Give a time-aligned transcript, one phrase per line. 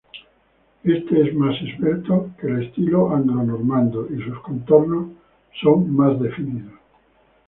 [0.83, 5.09] Éste es más esbelto que el estilo anglonormando y sus contornos
[5.61, 6.73] son más definidos.